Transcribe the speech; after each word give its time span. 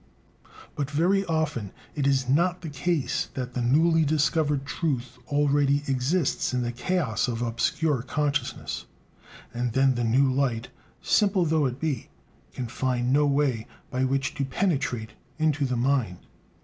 But 0.75 0.89
very 0.89 1.23
often 1.25 1.71
it 1.93 2.07
is 2.07 2.27
not 2.27 2.61
the 2.63 2.71
case 2.71 3.29
that 3.35 3.53
the 3.53 3.61
newly 3.61 4.03
discovered 4.03 4.65
truth 4.65 5.19
already 5.27 5.83
exists 5.87 6.55
in 6.55 6.63
the 6.63 6.71
chaos 6.71 7.27
of 7.27 7.43
obscure 7.43 8.01
consciousness; 8.01 8.87
and 9.53 9.73
then 9.73 9.93
the 9.93 10.03
new 10.03 10.33
light, 10.33 10.69
simple 11.03 11.45
though 11.45 11.67
it 11.67 11.79
be, 11.79 12.09
can 12.51 12.65
find 12.65 13.13
no 13.13 13.27
way 13.27 13.67
by 13.91 14.03
which 14.03 14.33
to 14.33 14.43
penetrate 14.43 15.11
into 15.37 15.65
the 15.65 15.77
mind. 15.77 16.17